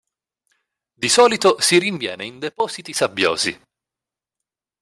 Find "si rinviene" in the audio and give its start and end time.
1.61-2.25